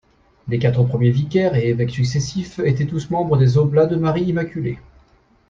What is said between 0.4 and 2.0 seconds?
Les quatre premiers vicaires et évêques